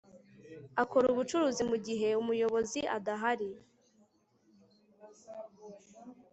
Akora 0.81 1.05
ubucuruzi 1.09 1.61
mugihe 1.71 2.07
umuyobozi 2.21 2.79
adahari 2.97 3.49